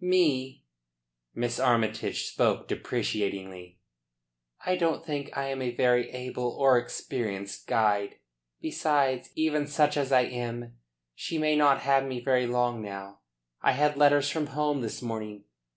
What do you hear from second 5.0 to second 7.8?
think I am a very able or experienced